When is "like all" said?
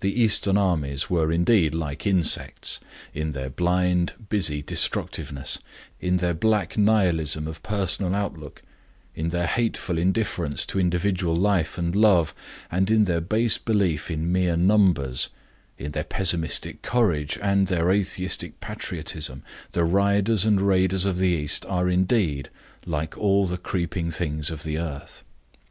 22.84-23.46